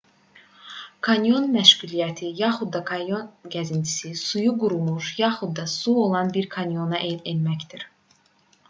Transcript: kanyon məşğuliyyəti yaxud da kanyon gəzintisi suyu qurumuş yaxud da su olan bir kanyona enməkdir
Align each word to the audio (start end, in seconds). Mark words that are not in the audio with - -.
kanyon 1.05 1.43
məşğuliyyəti 1.55 2.27
yaxud 2.41 2.69
da 2.73 2.81
kanyon 2.89 3.25
gəzintisi 3.53 4.09
suyu 4.27 4.51
qurumuş 4.59 5.05
yaxud 5.23 5.51
da 5.57 5.65
su 5.79 5.91
olan 6.07 6.27
bir 6.35 6.45
kanyona 6.57 6.97
enməkdir 7.31 7.81